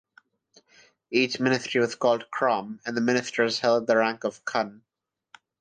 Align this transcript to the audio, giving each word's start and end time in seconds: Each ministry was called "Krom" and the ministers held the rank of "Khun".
Each 1.11 1.39
ministry 1.39 1.79
was 1.79 1.93
called 1.93 2.31
"Krom" 2.31 2.79
and 2.87 2.97
the 2.97 3.01
ministers 3.01 3.59
held 3.59 3.85
the 3.85 3.97
rank 3.97 4.23
of 4.23 4.43
"Khun". 4.45 4.81